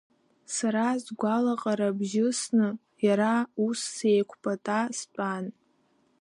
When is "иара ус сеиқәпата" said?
3.05-4.79